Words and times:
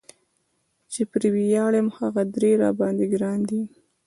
چې 0.91 1.01
پرې 1.11 1.29
وياړم 1.35 1.87
هغه 1.97 2.21
درې 2.35 2.51
را 2.61 2.69
باندي 2.79 3.05
ګران 3.13 3.39
دي 3.49 3.61